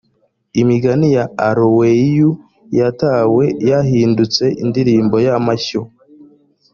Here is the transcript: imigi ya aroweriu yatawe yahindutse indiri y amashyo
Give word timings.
imigi 0.61 0.89
ya 1.15 1.23
aroweriu 1.47 2.29
yatawe 2.79 3.43
yahindutse 3.69 4.43
indiri 4.63 4.91
y 5.27 5.29
amashyo 5.37 5.81